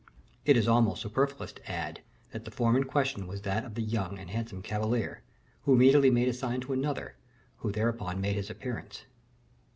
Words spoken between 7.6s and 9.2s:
thereupon made his appearance.